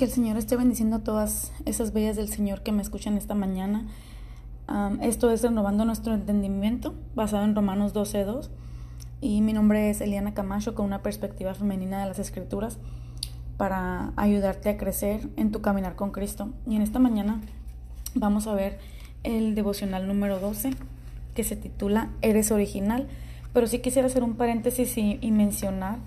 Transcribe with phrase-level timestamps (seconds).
[0.00, 3.34] Que el Señor esté bendiciendo a todas esas bellas del Señor que me escuchan esta
[3.34, 3.86] mañana.
[5.02, 8.48] esto es renovando nuestro entendimiento, basado en Romanos 12.2.
[9.20, 12.78] Y mi nombre es Eliana Camacho, con una perspectiva femenina de las Escrituras,
[13.58, 16.48] para ayudarte a crecer en tu caminar con Cristo.
[16.66, 17.42] Y en esta mañana
[18.14, 18.78] vamos a ver
[19.22, 20.70] el devocional número 12,
[21.34, 23.06] que se titula Eres original.
[23.52, 25.98] Pero sí quisiera hacer un paréntesis y, mencionar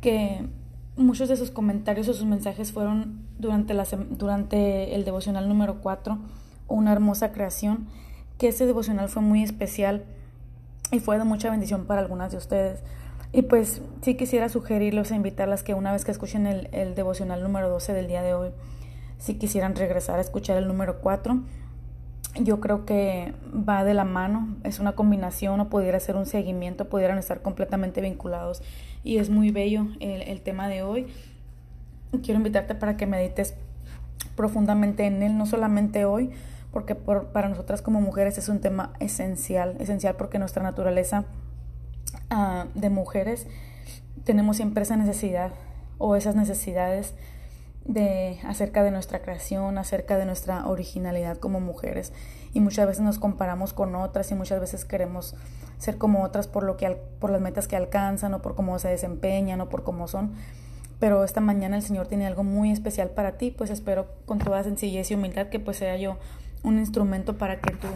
[0.00, 0.48] que
[0.96, 6.18] muchos de sus comentarios o sus mensajes fueron durante, la, durante el devocional número 4,
[6.68, 7.86] una hermosa creación,
[8.38, 10.04] que ese devocional fue muy especial
[10.90, 12.80] y fue de mucha bendición para algunas de ustedes.
[13.32, 17.42] Y pues sí quisiera sugerirles e invitarlas que una vez que escuchen el, el devocional
[17.42, 18.50] número 12 del día de hoy,
[19.18, 21.42] si quisieran regresar a escuchar el número 4,
[22.40, 26.88] yo creo que va de la mano, es una combinación o pudiera ser un seguimiento,
[26.88, 28.62] pudieran estar completamente vinculados
[29.04, 31.06] y es muy bello el, tema de hoy.
[32.22, 33.54] Quiero invitarte para que medites
[34.34, 36.30] profundamente en él, no solamente hoy,
[36.72, 41.24] porque para nosotras como mujeres es un tema esencial, esencial porque nuestra naturaleza
[42.30, 43.46] ah, de mujeres
[44.24, 45.52] tenemos siempre esa necesidad
[45.98, 47.14] o esas necesidades
[47.84, 52.12] de acerca de nuestra creación, acerca de nuestra originalidad como mujeres.
[52.52, 55.34] Y muchas veces nos comparamos con otras y muchas veces queremos
[55.78, 58.88] ser como otras por lo que por las metas que alcanzan o por cómo se
[58.88, 60.32] desempeñan o por cómo son.
[60.98, 64.62] Pero esta mañana el Señor tiene algo muy especial para ti, pues espero con toda
[64.62, 66.16] sencillez y humildad que pues sea yo
[66.62, 67.88] un instrumento para que tú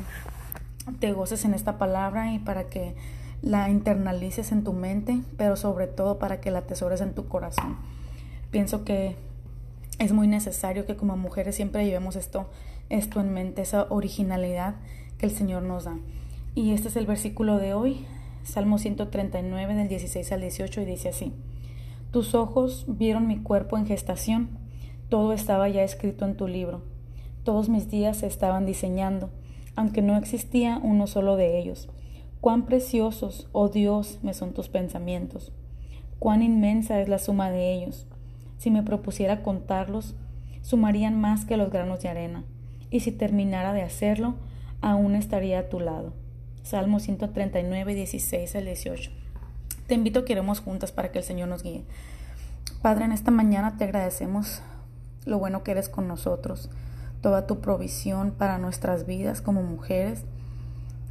[1.01, 2.95] te goces en esta palabra y para que
[3.41, 7.77] la internalices en tu mente, pero sobre todo para que la atesores en tu corazón.
[8.51, 9.17] Pienso que
[9.99, 12.47] es muy necesario que como mujeres siempre llevemos esto,
[12.89, 14.77] esto en mente, esa originalidad
[15.19, 15.99] que el Señor nos da.
[16.55, 18.07] Y este es el versículo de hoy,
[18.45, 21.33] Salmo 139 del 16 al 18 y dice así,
[22.13, 24.51] Tus ojos vieron mi cuerpo en gestación,
[25.09, 26.83] todo estaba ya escrito en tu libro,
[27.43, 29.31] todos mis días se estaban diseñando,
[29.75, 31.89] aunque no existía uno solo de ellos.
[32.41, 35.53] Cuán preciosos, oh Dios, me son tus pensamientos,
[36.21, 38.07] cuán inmensa es la suma de ellos.
[38.59, 40.15] Si me propusiera contarlos,
[40.63, 42.45] sumarían más que los granos de arena,
[42.91, 44.35] y si terminara de hacerlo,
[44.81, 46.13] aún estaría a tu lado.
[46.63, 49.11] Salmo 139, 16 al 18.
[49.87, 51.85] Te invito a que iremos juntas para que el Señor nos guíe.
[52.83, 54.61] Padre, en esta mañana te agradecemos
[55.25, 56.69] lo bueno que eres con nosotros,
[57.23, 60.25] toda tu provisión para nuestras vidas como mujeres,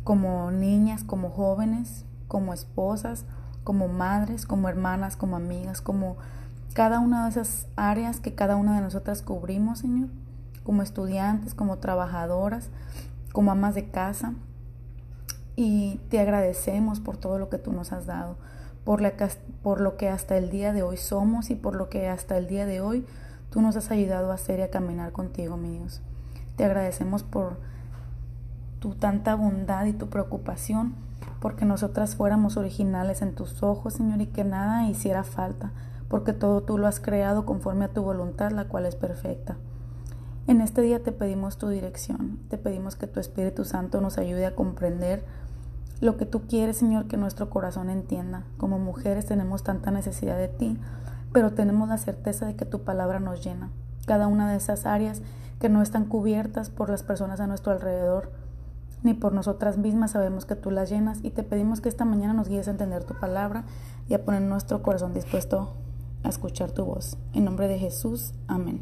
[0.04, 3.26] como niñas, como jóvenes, como esposas,
[3.64, 6.18] como madres, como hermanas, como amigas, como
[6.78, 10.10] cada una de esas áreas que cada una de nosotras cubrimos, Señor,
[10.64, 12.70] como estudiantes, como trabajadoras,
[13.34, 14.36] como amas de casa.
[15.56, 18.38] Y te agradecemos por todo lo que tú nos has dado,
[18.84, 19.02] por,
[19.64, 22.46] por lo que hasta el día de hoy somos y por lo que hasta el
[22.46, 23.08] día de hoy
[23.50, 26.04] tú nos has ayudado a hacer y a caminar contigo, mi Dios.
[26.58, 27.58] Te agradecemos por
[28.82, 30.94] tu tanta bondad y tu preocupación,
[31.40, 35.72] porque nosotras fuéramos originales en tus ojos, Señor, y que nada hiciera falta
[36.10, 39.58] porque todo tú lo has creado conforme a tu voluntad, la cual es perfecta.
[40.48, 44.46] En este día te pedimos tu dirección, te pedimos que tu Espíritu Santo nos ayude
[44.46, 45.26] a comprender
[46.00, 48.44] lo que tú quieres, Señor, que nuestro corazón entienda.
[48.58, 50.78] Como mujeres tenemos tanta necesidad de ti,
[51.34, 53.72] pero tenemos la certeza de que tu palabra nos llena.
[54.06, 55.22] Cada una de esas áreas
[55.60, 58.32] que no están cubiertas por las personas a nuestro alrededor,
[59.04, 62.34] ni por nosotras mismas sabemos que tú las llenas y te pedimos que esta mañana
[62.34, 63.66] nos guíes a entender tu palabra
[64.08, 65.74] y a poner nuestro corazón dispuesto
[66.28, 67.18] a escuchar tu voz.
[67.34, 68.82] En nombre de Jesús, amén.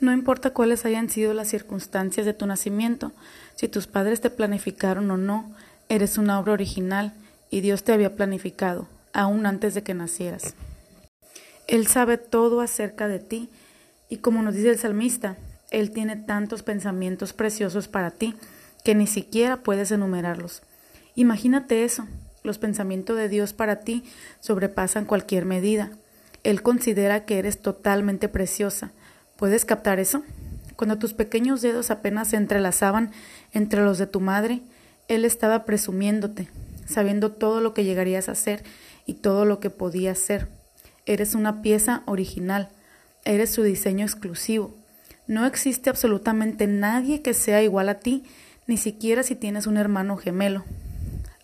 [0.00, 3.12] No importa cuáles hayan sido las circunstancias de tu nacimiento,
[3.56, 5.52] si tus padres te planificaron o no,
[5.88, 7.14] eres una obra original
[7.50, 10.54] y Dios te había planificado, aún antes de que nacieras.
[11.66, 13.48] Él sabe todo acerca de ti
[14.08, 15.36] y como nos dice el salmista,
[15.70, 18.34] Él tiene tantos pensamientos preciosos para ti
[18.84, 20.62] que ni siquiera puedes enumerarlos.
[21.14, 22.06] Imagínate eso,
[22.48, 24.02] los pensamientos de Dios para ti
[24.40, 25.92] sobrepasan cualquier medida.
[26.42, 28.90] Él considera que eres totalmente preciosa.
[29.36, 30.24] ¿Puedes captar eso?
[30.74, 33.12] Cuando tus pequeños dedos apenas se entrelazaban
[33.52, 34.62] entre los de tu madre,
[35.08, 36.48] Él estaba presumiéndote,
[36.86, 38.64] sabiendo todo lo que llegarías a ser
[39.06, 40.48] y todo lo que podías ser.
[41.06, 42.70] Eres una pieza original,
[43.24, 44.74] eres su diseño exclusivo.
[45.26, 48.24] No existe absolutamente nadie que sea igual a ti,
[48.66, 50.64] ni siquiera si tienes un hermano gemelo.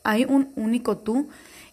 [0.05, 1.29] Hay un único tú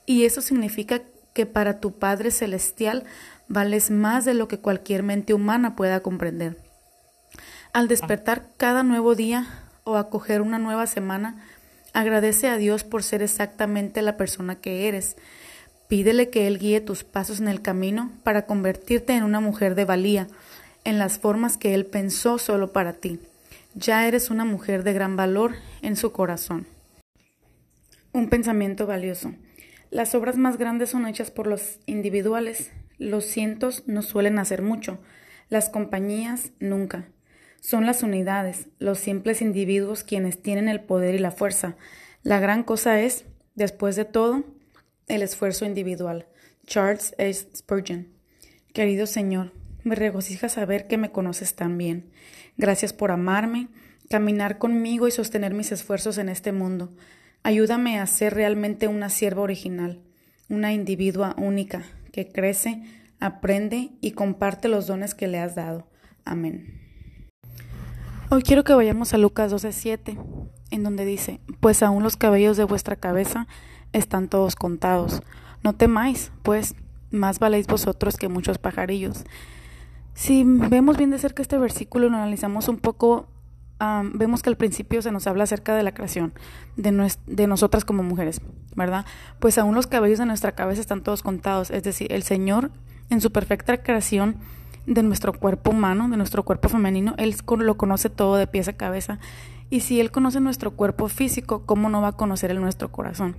[0.06, 1.02] y eso significa
[1.34, 3.04] que para tu Padre Celestial
[3.48, 6.58] vales más de lo que cualquier mente humana pueda comprender.
[7.74, 9.48] Al despertar cada nuevo día
[9.84, 11.44] o acoger una nueva semana,
[11.94, 15.16] agradece a Dios por ser exactamente la persona que eres.
[15.88, 19.86] Pídele que Él guíe tus pasos en el camino para convertirte en una mujer de
[19.86, 20.28] valía,
[20.84, 23.20] en las formas que Él pensó solo para ti.
[23.74, 26.66] Ya eres una mujer de gran valor en su corazón.
[28.14, 29.34] Un pensamiento valioso.
[29.90, 32.72] Las obras más grandes son hechas por los individuales.
[32.98, 35.00] Los cientos no suelen hacer mucho.
[35.48, 37.08] Las compañías nunca.
[37.62, 41.78] Son las unidades, los simples individuos quienes tienen el poder y la fuerza.
[42.22, 43.24] La gran cosa es,
[43.56, 44.44] después de todo,
[45.08, 46.28] el esfuerzo individual.
[46.66, 47.48] Charles S.
[47.56, 48.10] Spurgeon.
[48.74, 49.54] Querido Señor,
[49.84, 52.12] me regocija saber que me conoces tan bien.
[52.58, 53.70] Gracias por amarme,
[54.10, 56.92] caminar conmigo y sostener mis esfuerzos en este mundo.
[57.44, 60.00] Ayúdame a ser realmente una sierva original,
[60.48, 62.84] una individua única, que crece,
[63.20, 65.88] aprende y comparte los dones que le has dado.
[66.24, 66.80] Amén.
[68.30, 70.20] Hoy quiero que vayamos a Lucas 12:7,
[70.70, 73.48] en donde dice, Pues aún los cabellos de vuestra cabeza
[73.92, 75.24] están todos contados.
[75.64, 76.76] No temáis, pues
[77.10, 79.24] más valéis vosotros que muchos pajarillos.
[80.14, 83.31] Si vemos bien de cerca este versículo y lo analizamos un poco,
[84.14, 86.34] vemos que al principio se nos habla acerca de la creación,
[86.76, 88.42] de, de nosotras como mujeres,
[88.76, 89.06] ¿verdad?
[89.40, 92.72] Pues aún los cabellos de nuestra cabeza están todos contados, es decir, el Señor
[93.10, 94.38] en su perfecta creación
[94.86, 98.74] de nuestro cuerpo humano, de nuestro cuerpo femenino, Él lo conoce todo de pies a
[98.74, 99.20] cabeza.
[99.70, 103.36] Y si Él conoce nuestro cuerpo físico, ¿cómo no va a conocer el nuestro corazón?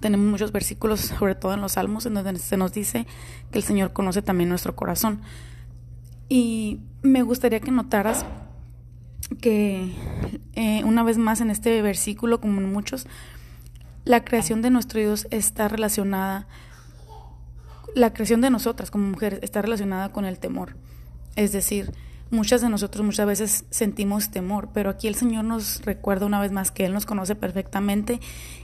[0.00, 3.06] Tenemos muchos versículos, sobre todo en los Salmos, en donde se nos dice
[3.50, 5.20] que el Señor conoce también nuestro corazón.
[6.28, 8.24] Y me gustaría que notaras
[9.40, 9.92] que
[10.54, 13.06] eh, una vez más en este versículo, como en muchos,
[14.04, 16.46] la creación de nuestro Dios está relacionada
[17.96, 20.76] la creación de nosotras como mujeres está relacionada con el temor.
[21.34, 21.92] Es decir,
[22.30, 26.52] muchas de nosotros muchas veces sentimos temor, pero aquí el Señor nos recuerda una vez
[26.52, 28.20] más que Él nos conoce perfectamente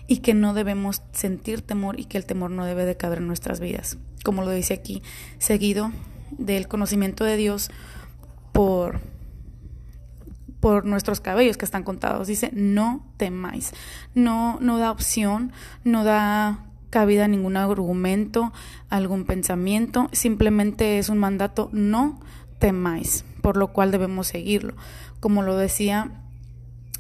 [0.07, 3.27] y que no debemos sentir temor y que el temor no debe de caber en
[3.27, 3.97] nuestras vidas.
[4.23, 5.03] Como lo dice aquí,
[5.39, 5.93] seguido
[6.31, 7.71] del conocimiento de Dios
[8.53, 9.01] por
[10.63, 12.29] por nuestros cabellos que están contados.
[12.29, 13.75] Dice, no temáis.
[14.15, 15.51] No, no da opción,
[15.83, 18.53] no da cabida ningún argumento,
[18.89, 22.21] algún pensamiento, simplemente es un mandato no
[22.61, 24.75] temáis, por lo cual debemos seguirlo.
[25.19, 26.13] Como lo decía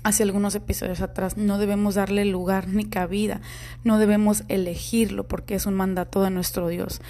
[0.03, 3.43] hace algunos episodios atrás, no debemos darle lugar ni cabida,
[3.85, 7.00] no debemos elegirlo porque es un mandato de nuestro Dios.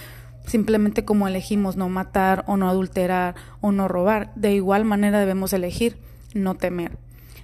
[0.44, 5.54] Simplemente como elegimos no matar o no adulterar o no robar, de igual manera debemos
[5.54, 6.98] elegir no temer.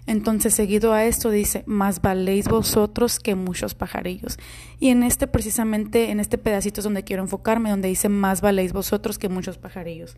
[0.07, 4.39] Entonces, seguido a esto dice, más valéis vosotros que muchos pajarillos.
[4.81, 8.73] Y en este, precisamente, en este pedacito es donde quiero enfocarme, donde dice, más valéis
[8.73, 10.17] vosotros que muchos pajarillos.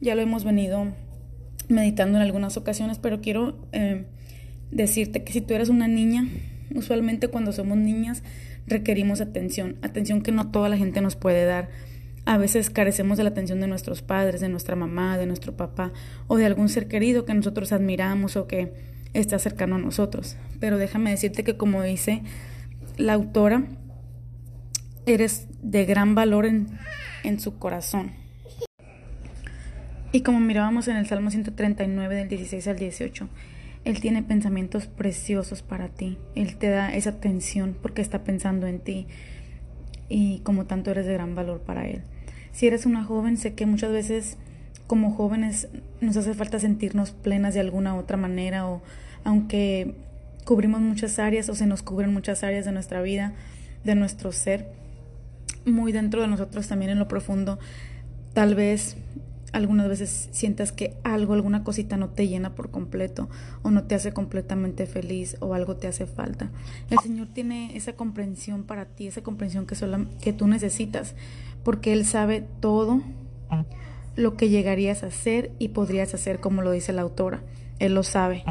[0.00, 0.88] Ya lo hemos venido
[1.68, 4.06] meditando en algunas ocasiones, pero quiero eh,
[4.72, 6.26] decirte que si tú eres una niña,
[6.74, 8.24] usualmente cuando somos niñas
[8.66, 11.68] requerimos atención, atención que no toda la gente nos puede dar.
[12.28, 15.94] A veces carecemos de la atención de nuestros padres, de nuestra mamá, de nuestro papá
[16.26, 18.74] o de algún ser querido que nosotros admiramos o que
[19.14, 20.36] está cercano a nosotros.
[20.60, 22.20] Pero déjame decirte que como dice
[22.98, 23.64] la autora,
[25.06, 26.66] eres de gran valor en,
[27.24, 28.12] en su corazón.
[30.12, 33.26] Y como mirábamos en el Salmo 139 del 16 al 18,
[33.86, 36.18] Él tiene pensamientos preciosos para ti.
[36.34, 39.06] Él te da esa atención porque está pensando en ti
[40.10, 42.02] y como tanto eres de gran valor para Él.
[42.52, 44.36] Si eres una joven, sé que muchas veces
[44.86, 45.68] como jóvenes
[46.00, 48.82] nos hace falta sentirnos plenas de alguna otra manera o
[49.22, 49.94] aunque
[50.44, 53.34] cubrimos muchas áreas o se nos cubren muchas áreas de nuestra vida,
[53.84, 54.72] de nuestro ser,
[55.66, 57.58] muy dentro de nosotros también en lo profundo,
[58.32, 58.96] tal vez
[59.52, 63.28] algunas veces sientas que algo, alguna cosita no te llena por completo
[63.62, 66.50] o no te hace completamente feliz o algo te hace falta.
[66.90, 71.14] El Señor tiene esa comprensión para ti, esa comprensión que, solo, que tú necesitas,
[71.64, 73.02] porque Él sabe todo
[74.16, 77.42] lo que llegarías a hacer y podrías hacer, como lo dice la autora.
[77.78, 78.44] Él lo sabe.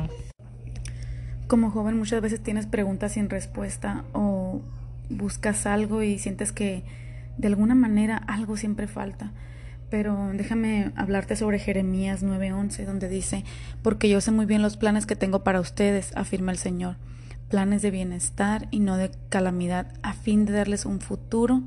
[1.48, 4.62] Como joven muchas veces tienes preguntas sin respuesta o
[5.10, 6.84] buscas algo y sientes que
[7.38, 9.32] de alguna manera algo siempre falta.
[9.89, 13.44] Pero déjame hablarte sobre Jeremías 9:11, donde dice,
[13.82, 16.98] porque yo sé muy bien los planes que tengo para ustedes, afirma el Señor,
[17.50, 21.63] planes de bienestar y no de calamidad, a fin de darles un futuro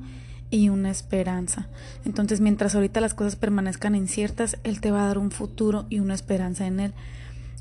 [0.50, 1.68] y una esperanza.
[2.04, 6.00] Entonces, mientras ahorita las cosas permanezcan inciertas, Él te va a dar un futuro y
[6.00, 6.94] una esperanza en Él.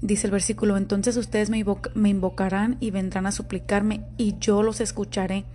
[0.02, 5.46] Dice el versículo, entonces ustedes me, invocarán y vendrán a suplicarme y yo los escucharé.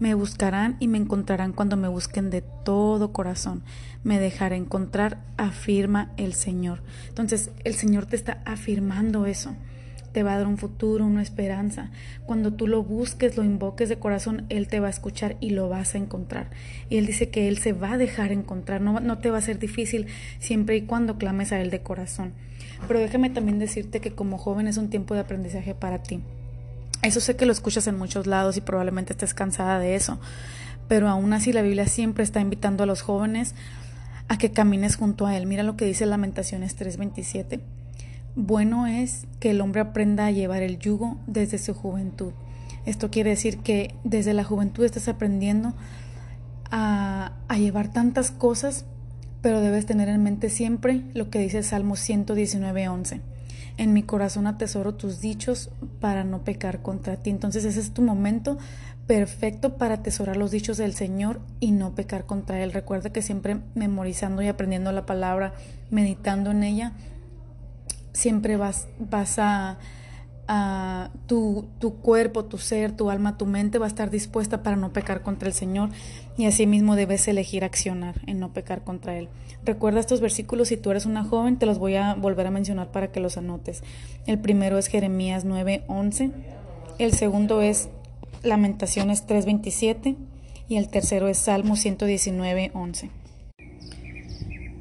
[0.00, 3.62] Me buscarán y me encontrarán cuando me busquen de todo corazón.
[4.02, 6.82] Me dejaré encontrar, afirma el Señor.
[7.08, 9.54] Entonces el Señor te está afirmando eso.
[10.12, 11.90] te va a dar un futuro, una esperanza.
[12.24, 15.68] Cuando tú lo busques, lo invoques de corazón, Él te va a escuchar y lo
[15.68, 16.50] vas a encontrar.
[16.88, 19.42] Y Él dice que Él se va a dejar encontrar, no, no te va a
[19.42, 20.06] ser difícil
[20.38, 22.32] siempre y cuando clames a Él de corazón.
[22.86, 26.20] Pero déjame también decirte que como joven es un tiempo de aprendizaje para ti.
[27.04, 30.18] Eso sé que lo escuchas en muchos lados y probablemente estés cansada de eso,
[30.88, 33.54] pero aún así la Biblia siempre está invitando a los jóvenes
[34.28, 35.46] a que camines junto a Él.
[35.46, 37.60] Mira lo que dice Lamentaciones 3:27.
[38.36, 42.32] Bueno es que el hombre aprenda a llevar el yugo desde su juventud.
[42.86, 45.74] Esto quiere decir que desde la juventud estás aprendiendo
[46.70, 48.86] a, a llevar tantas cosas,
[49.42, 53.20] pero debes tener en mente siempre lo que dice el Salmo 119:11.
[53.76, 57.30] En mi corazón atesoro tus dichos para no pecar contra ti.
[57.30, 58.58] Entonces ese es tu momento
[59.06, 62.72] perfecto para atesorar los dichos del Señor y no pecar contra Él.
[62.72, 65.54] Recuerda que siempre memorizando y aprendiendo la palabra,
[65.90, 66.92] meditando en ella,
[68.12, 69.78] siempre vas, vas a,
[70.46, 74.76] a tu, tu, cuerpo, tu ser, tu alma, tu mente va a estar dispuesta para
[74.76, 75.90] no pecar contra el Señor
[76.36, 79.28] y asimismo debes elegir accionar en no pecar contra Él.
[79.64, 82.88] Recuerda estos versículos, si tú eres una joven, te los voy a volver a mencionar
[82.88, 83.82] para que los anotes.
[84.26, 86.32] El primero es Jeremías 9:11,
[86.98, 87.88] el segundo es
[88.42, 90.16] Lamentaciones 3:27
[90.68, 93.10] y el tercero es Salmo 119:11.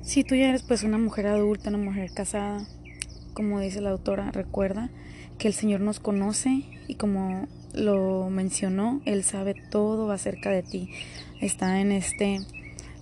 [0.01, 2.67] Si tú ya eres pues una mujer adulta, una mujer casada,
[3.33, 4.89] como dice la autora, recuerda
[5.37, 10.89] que el Señor nos conoce y como lo mencionó, Él sabe todo acerca de ti.
[11.41, 12.39] Está en este,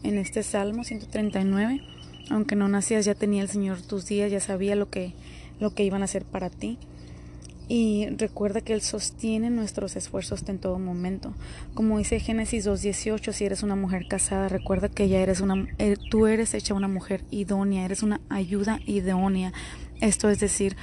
[0.03, 1.81] en este Salmo 139.
[2.29, 5.13] Aunque no nacías, ya tenía el Señor tus días, ya sabía lo que,
[5.59, 6.77] lo que iban a hacer para ti.
[7.67, 11.33] Y recuerda que Él sostiene nuestros esfuerzos en todo momento.
[11.73, 15.95] Como dice Génesis 2.18, si eres una mujer casada, recuerda que ya eres una, eh,
[16.09, 19.53] tú eres hecha una mujer idónea, eres una ayuda idónea.
[20.01, 20.75] Esto es decir,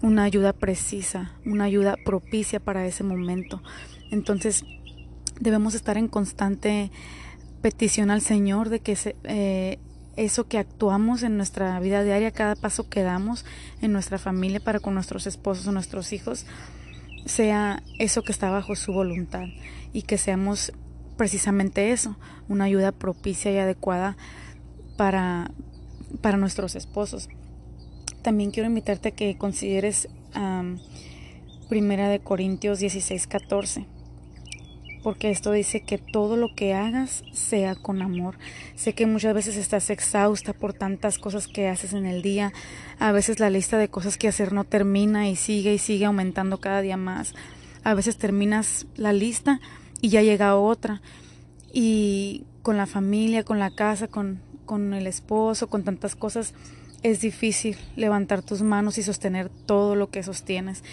[0.00, 3.62] una ayuda precisa, una ayuda propicia para ese momento.
[4.10, 4.64] Entonces,
[5.38, 6.90] debemos estar en constante
[7.60, 9.78] petición al Señor de que eh,
[10.16, 13.44] eso que actuamos en nuestra vida diaria, cada paso que damos
[13.82, 16.46] en nuestra familia para con nuestros esposos o nuestros hijos,
[17.26, 19.46] sea eso que está bajo su voluntad
[19.92, 20.72] y que seamos
[21.18, 22.16] precisamente eso,
[22.48, 24.16] una ayuda propicia y adecuada
[24.96, 25.50] para,
[26.22, 27.28] para nuestros esposos
[28.22, 30.08] también quiero invitarte a que consideres
[31.68, 33.86] Primera de Corintios 16, 14
[35.02, 38.38] porque esto dice que todo lo que hagas sea con amor.
[38.76, 42.52] Sé que muchas veces estás exhausta por tantas cosas que haces en el día.
[42.98, 46.60] A veces la lista de cosas que hacer no termina y sigue y sigue aumentando
[46.60, 47.34] cada día más.
[47.82, 49.60] A veces terminas la lista
[50.00, 51.02] y ya llega otra.
[51.72, 56.54] Y con la familia, con la casa, con, con el esposo, con tantas cosas,
[57.02, 60.84] es difícil levantar tus manos y sostener todo lo que sostienes,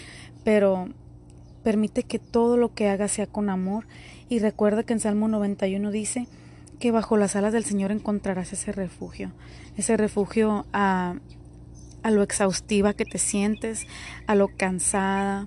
[0.44, 0.88] pero
[1.62, 3.86] permite que todo lo que hagas sea con amor
[4.28, 6.26] y recuerda que en Salmo 91 dice
[6.78, 9.32] que bajo las alas del Señor encontrarás ese refugio,
[9.76, 11.16] ese refugio a,
[12.02, 13.86] a lo exhaustiva que te sientes,
[14.26, 15.46] a lo cansada,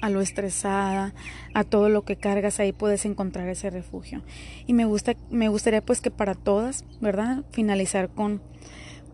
[0.00, 1.12] a lo estresada,
[1.54, 4.22] a todo lo que cargas, ahí puedes encontrar ese refugio.
[4.66, 7.44] Y me gusta me gustaría pues que para todas, ¿verdad?
[7.50, 8.40] finalizar con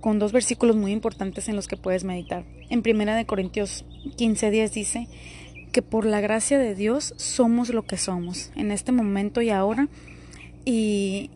[0.04, 2.44] con dos versículos muy importantes en los que puedes meditar.
[2.68, 3.87] En Primera de Corintios
[4.18, 5.08] 15:10 dice
[5.73, 9.88] que por la gracia de Dios somos lo que somos en este momento y ahora
[10.66, 11.30] y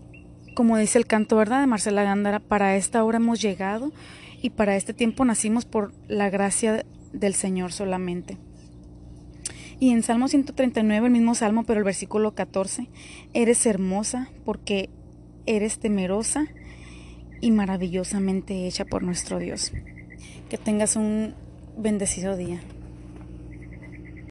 [0.52, 1.62] como dice el canto, ¿verdad?
[1.62, 3.90] de Marcela Gándara, para esta hora hemos llegado
[4.42, 6.84] y para este tiempo nacimos por la gracia
[7.14, 8.36] del Señor solamente.
[9.80, 12.86] Y en Salmo 139, el mismo Salmo, pero el versículo 14,
[13.32, 14.90] eres hermosa porque
[15.46, 16.48] eres temerosa
[17.40, 19.72] y maravillosamente hecha por nuestro Dios.
[20.48, 21.34] Que tengas un
[21.76, 22.60] bendecido día.